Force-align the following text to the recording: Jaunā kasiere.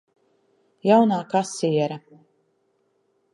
Jaunā 0.89 1.19
kasiere. 1.35 1.99